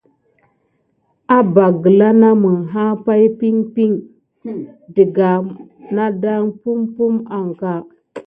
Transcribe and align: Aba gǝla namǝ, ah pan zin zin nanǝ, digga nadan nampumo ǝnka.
Aba 1.37 1.65
gǝla 1.81 2.09
namǝ, 2.21 2.51
ah 2.83 2.93
pan 3.05 3.21
zin 3.37 3.57
zin 3.73 3.93
nanǝ, 4.43 4.61
digga 4.93 5.31
nadan 5.95 6.43
nampumo 6.45 7.19
ǝnka. 7.39 7.73